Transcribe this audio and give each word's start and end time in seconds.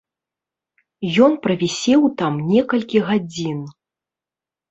Ён 1.25 1.33
правісеў 1.43 2.01
там 2.21 2.33
некалькі 2.53 2.97
гадзін. 3.09 3.59